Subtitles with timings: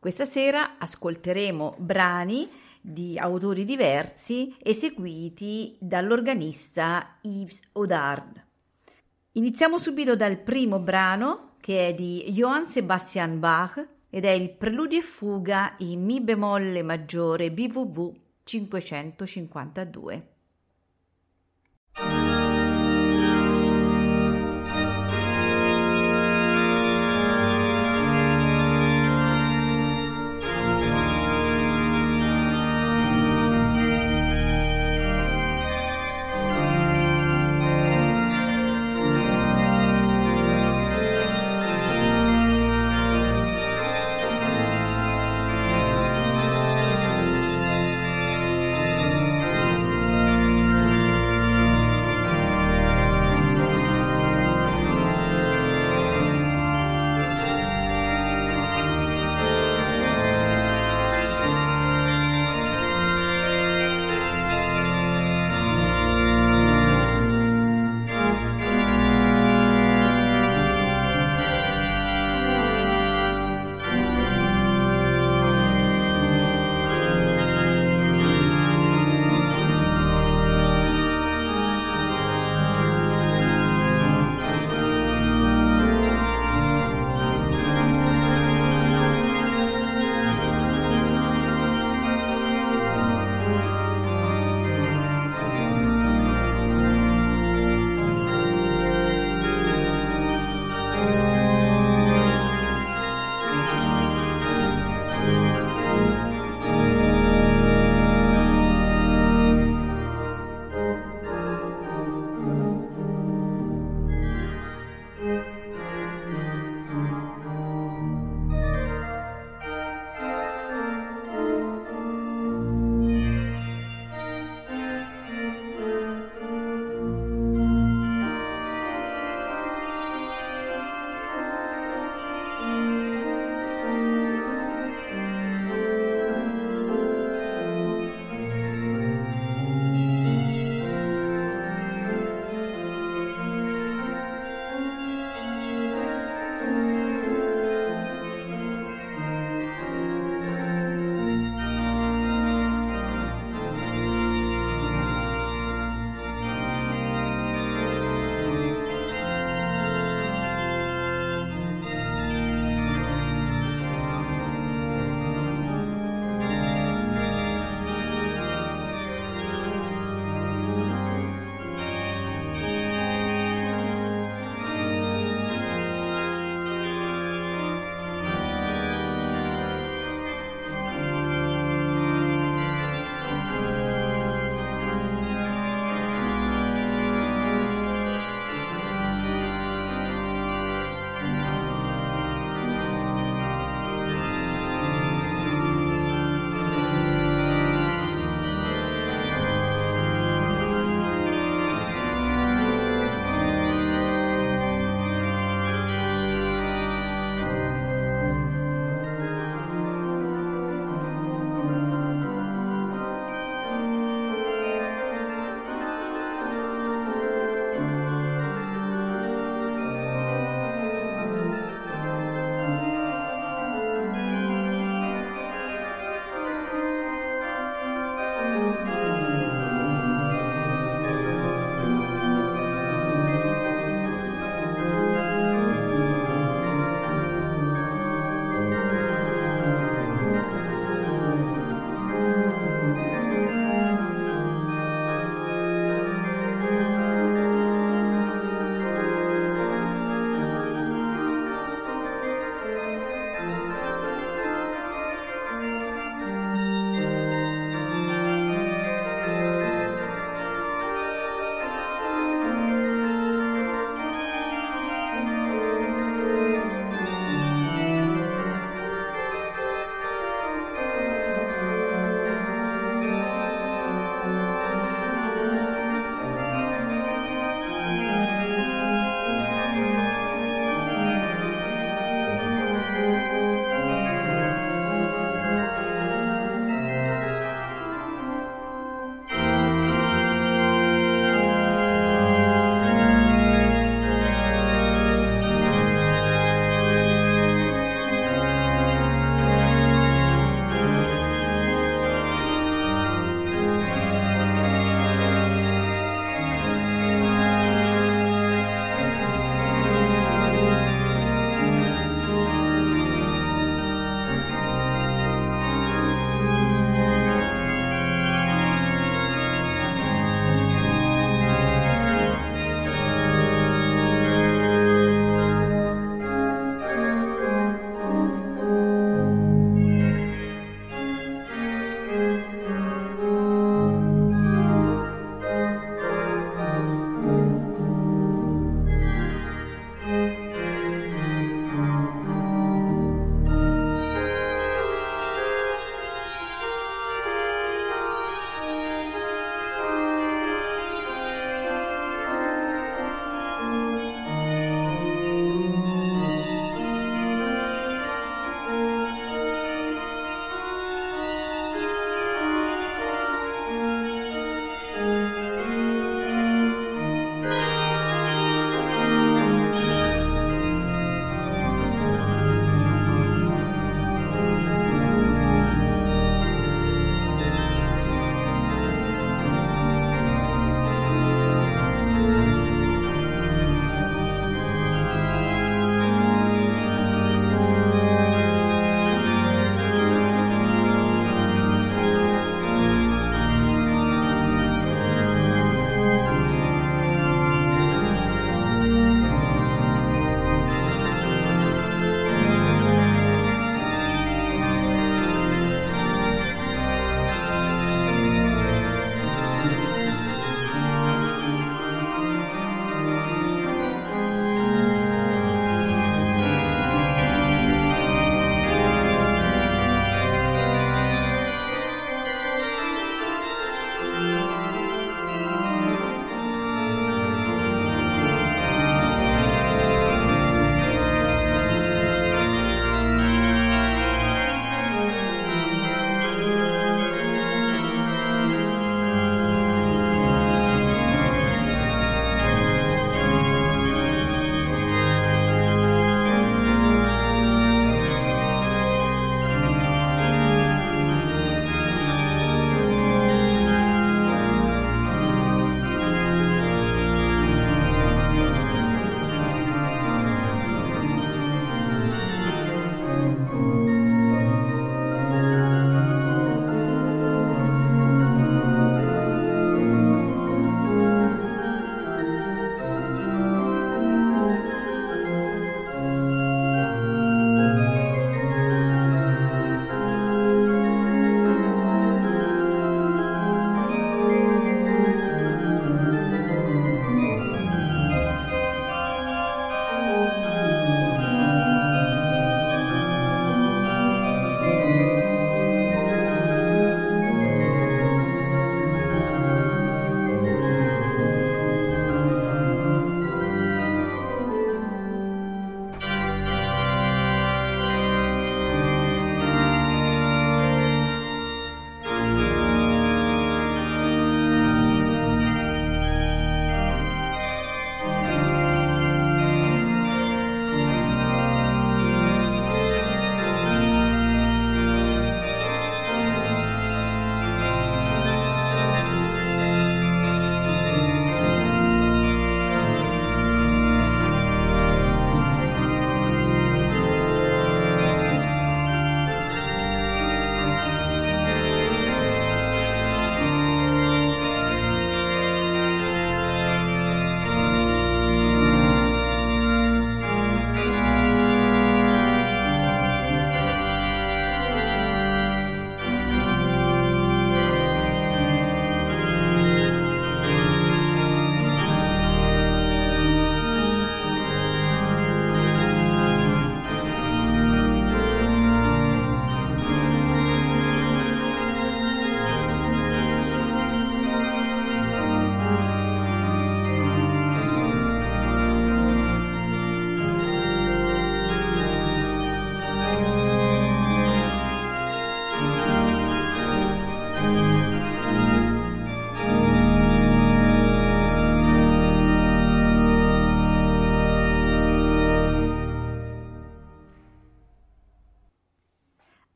[0.00, 2.48] Questa sera ascolteremo brani
[2.80, 8.46] di autori diversi eseguiti dall'organista Yves Odard.
[9.32, 15.00] Iniziamo subito dal primo brano che è di Johann Sebastian Bach ed è il Preludio
[15.00, 20.28] e Fuga in Mi bemolle maggiore BWV 552.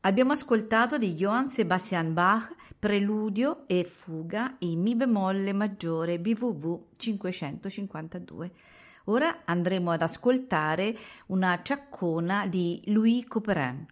[0.05, 8.51] Abbiamo ascoltato di Johann Sebastian Bach Preludio e Fuga in Mi bemolle maggiore BWV 552.
[9.05, 10.95] Ora andremo ad ascoltare
[11.27, 13.83] una ciaccona di Louis Couperin.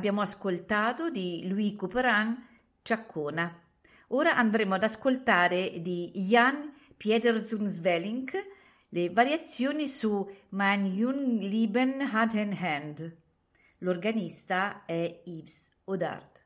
[0.00, 2.34] Abbiamo ascoltato di Louis Couperin
[2.80, 3.54] Ciaccona.
[4.08, 8.30] Ora andremo ad ascoltare di Jan Pietersen Svelling
[8.88, 13.16] le variazioni su Mein Jung Lieben Hand in Hand.
[13.80, 16.40] L'organista è Yves Odard.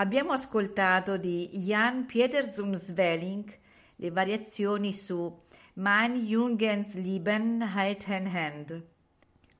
[0.00, 3.52] Abbiamo ascoltato di Jan Pietersum Svelling
[3.96, 5.40] le variazioni su
[5.74, 8.86] Mein Jungensleben Heiten Hand.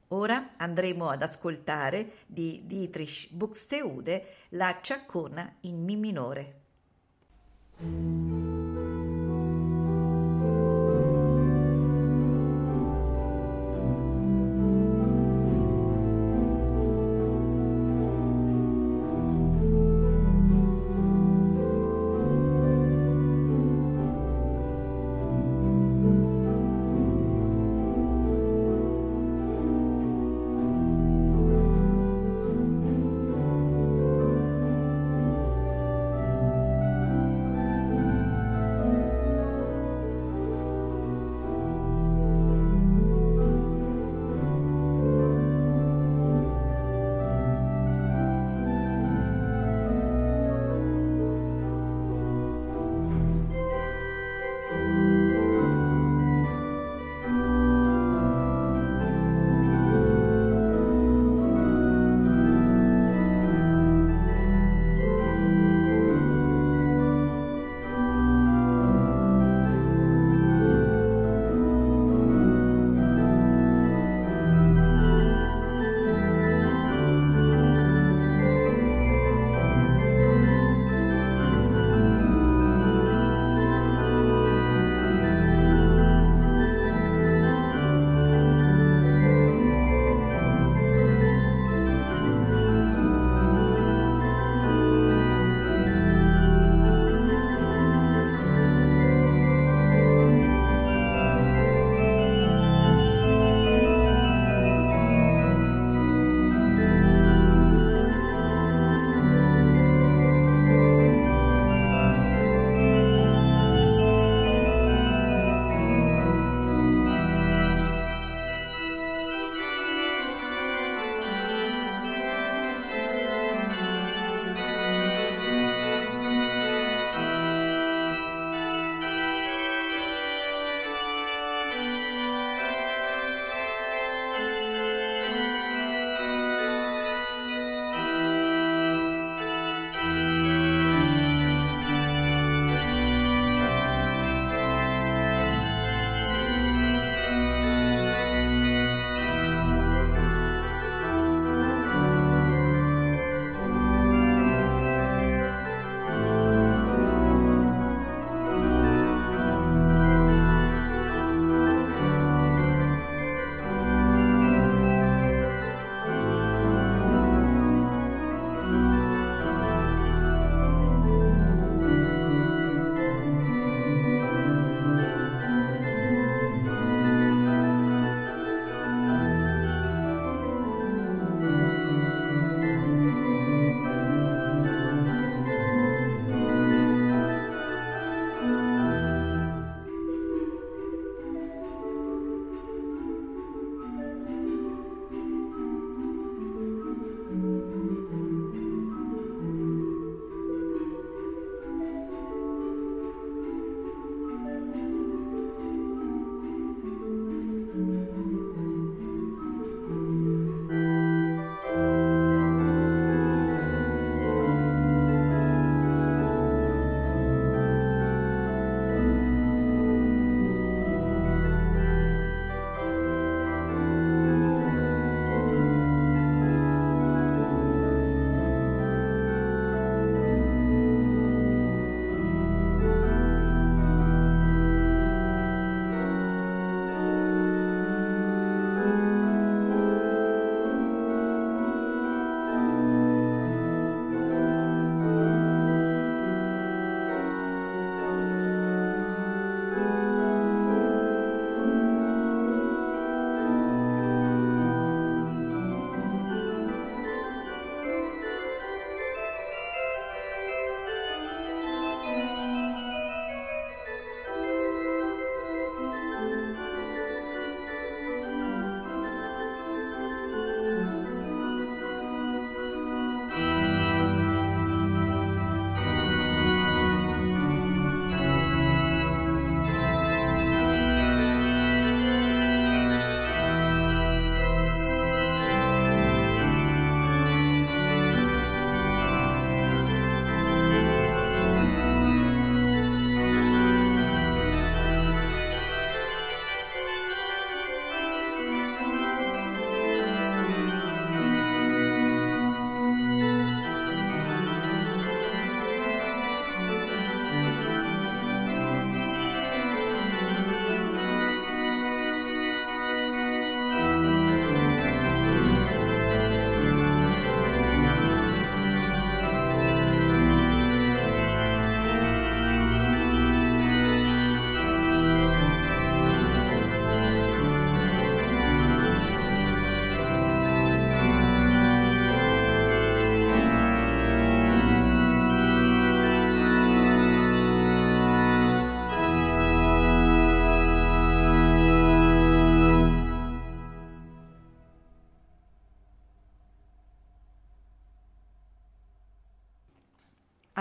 [0.08, 6.60] Ora andremo ad ascoltare di Dietrich Buxtehude la ciaccona in Mi minore.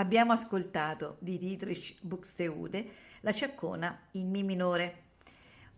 [0.08, 2.90] Abbiamo ascoltato di Dietrich Buxtehude
[3.20, 5.02] la ciaccona in Mi minore.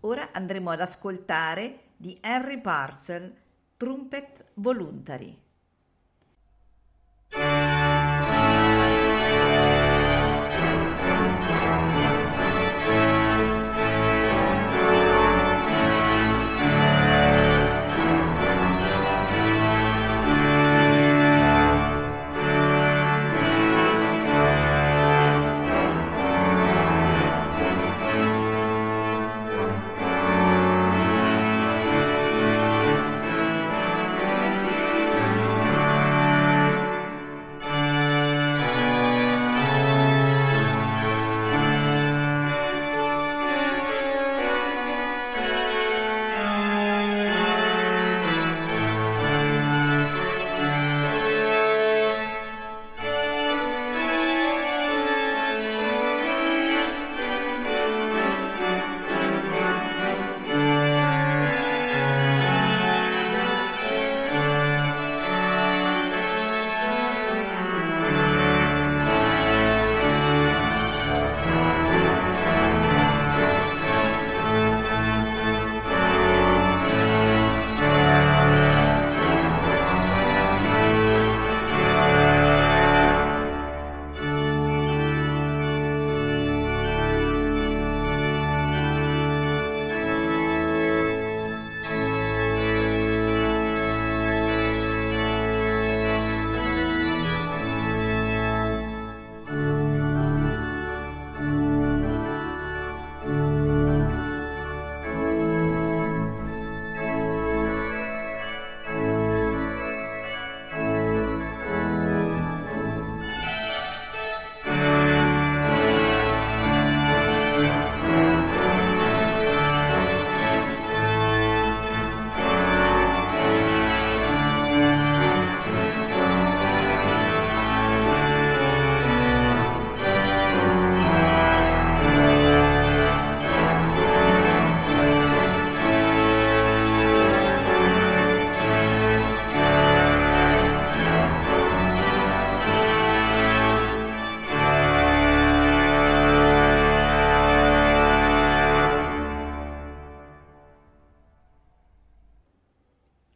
[0.03, 3.35] Ora andremo ad ascoltare di Henry Parcel
[3.77, 5.37] Trumpet Voluntary.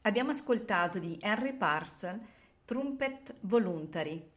[0.06, 2.20] Abbiamo ascoltato di Henry Parcel
[2.66, 4.32] Trumpet Voluntary.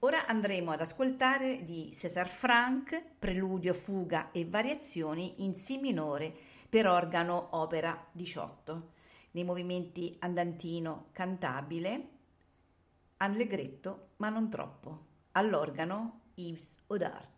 [0.00, 6.34] Ora andremo ad ascoltare di César Franck Preludio, fuga e variazioni in Si minore
[6.68, 8.90] per organo opera 18,
[9.32, 12.08] nei movimenti andantino cantabile,
[13.18, 17.30] allegretto ma non troppo, all'organo Yves Odard.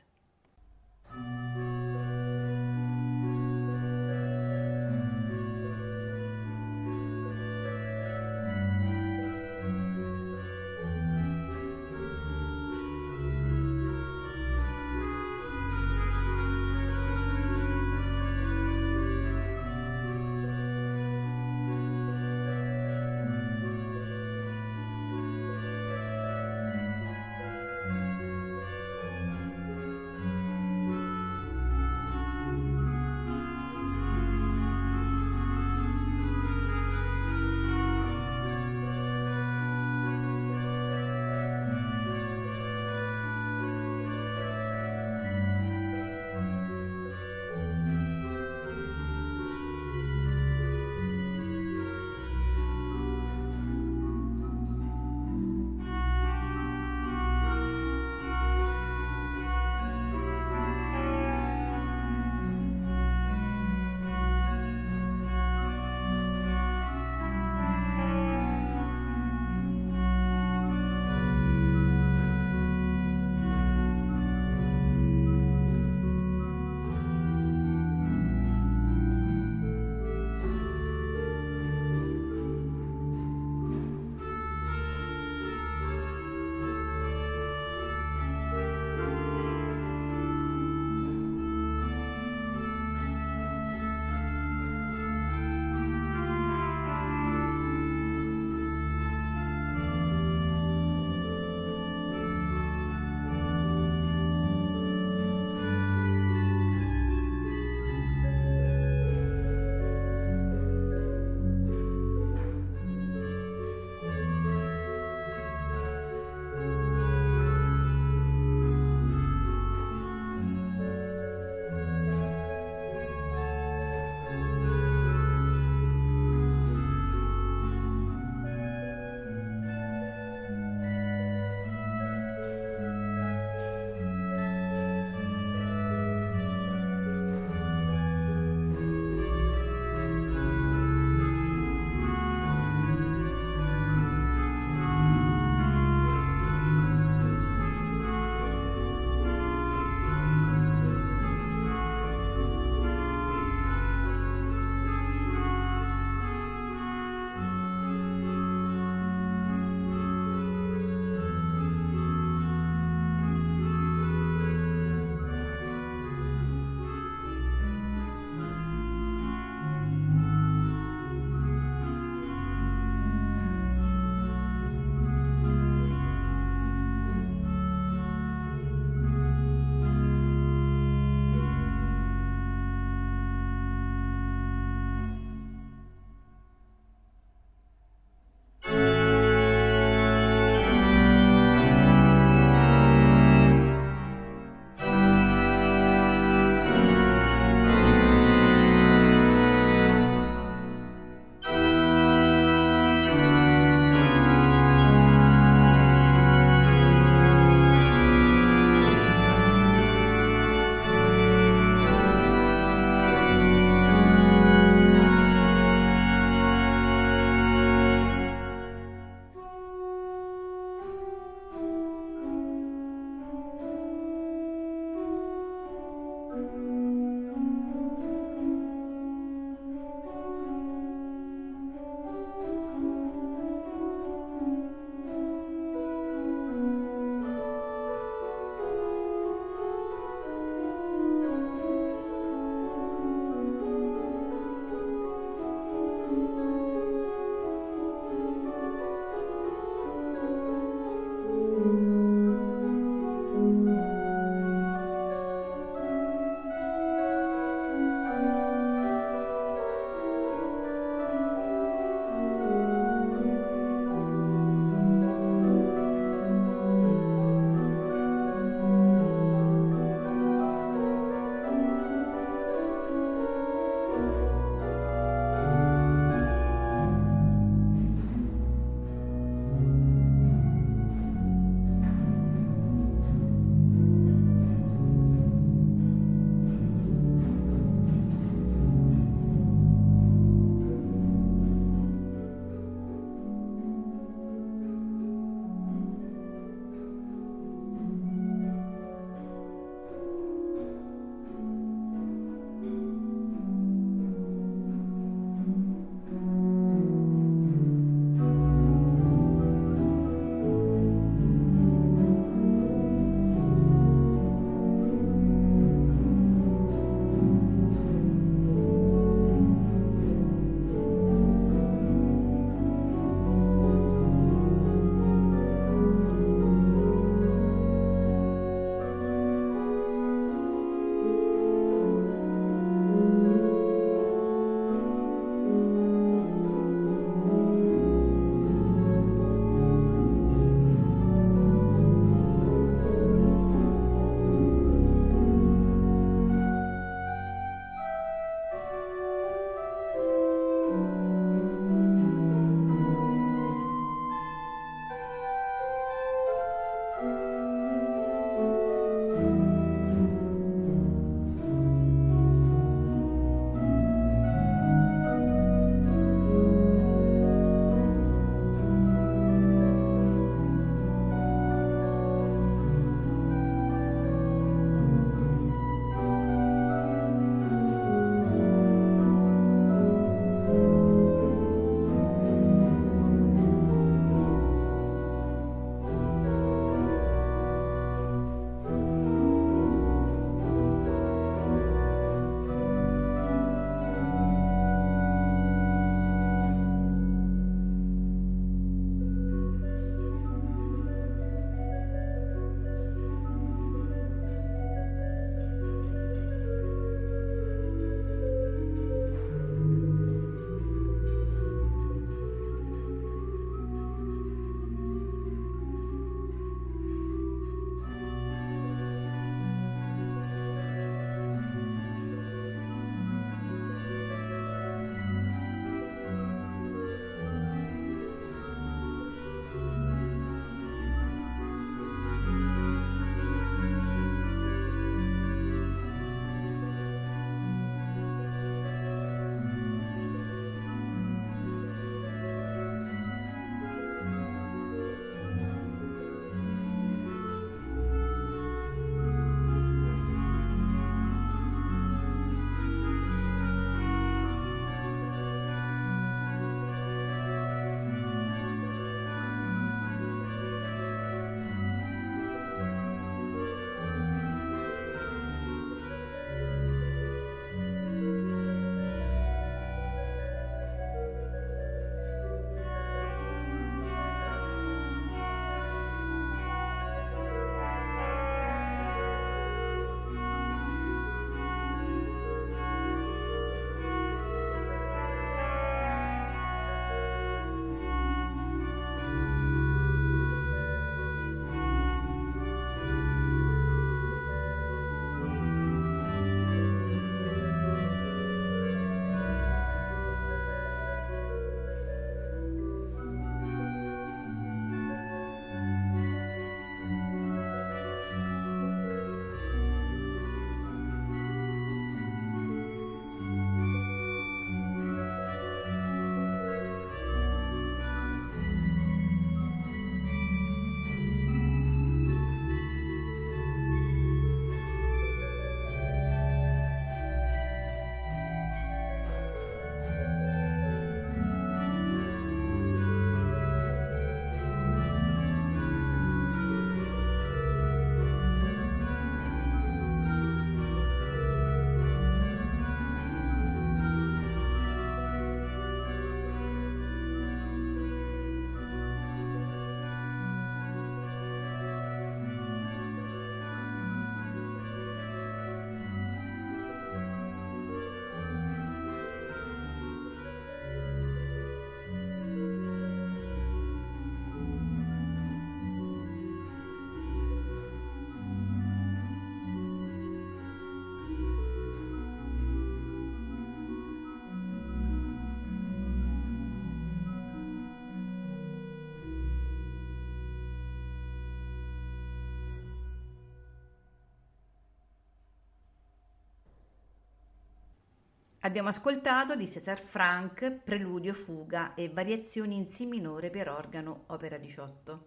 [588.45, 594.37] Abbiamo ascoltato di César Franck Preludio, Fuga e Variazioni in Si minore per organo, opera
[594.37, 595.07] 18.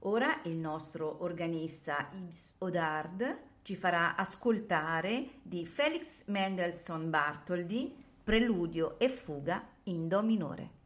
[0.00, 9.08] Ora il nostro organista Yves Odard ci farà ascoltare di Felix Mendelssohn Bartholdy Preludio e
[9.08, 10.81] Fuga in Do minore.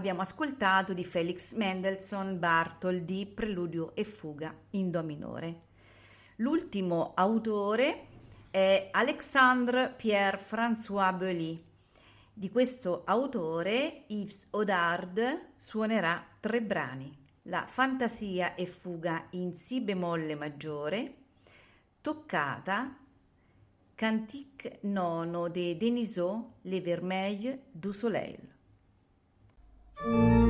[0.00, 5.60] Abbiamo ascoltato di Felix Mendelssohn Bartholdy Preludio e fuga in Do minore.
[6.36, 8.06] L'ultimo autore
[8.50, 11.62] è Alexandre Pierre-François Belly.
[12.32, 20.34] Di questo autore Yves Odard suonerà tre brani: La fantasia e fuga in Si bemolle
[20.34, 21.14] maggiore,
[22.00, 22.96] Toccata,
[23.94, 28.49] Cantique nono de Denisot, Le Vermeil du Soleil.
[30.02, 30.49] Música